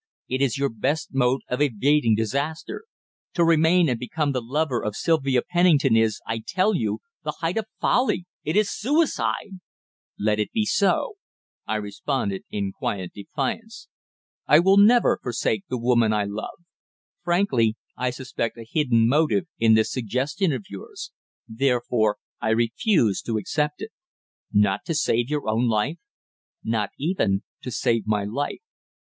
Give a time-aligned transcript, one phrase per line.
[0.27, 2.85] It is your best mode of evading disaster.
[3.35, 7.55] To remain and become the lover of Sylvia Pennington is, I tell you, the height
[7.55, 9.59] of folly it is suicide!"
[10.17, 11.17] "Let it be so,"
[11.67, 13.89] I responded in quiet defiance.
[14.47, 16.57] "I will never forsake the woman I love.
[17.23, 21.11] Frankly, I suspect a hidden motive in this suggestion of yours;
[21.47, 23.91] therefore I refuse to accept it."
[24.51, 25.99] "Not to save your own life?"
[26.63, 28.61] "Not even to save my life.